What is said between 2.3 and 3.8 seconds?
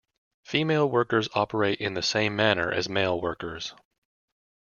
manner as male workers.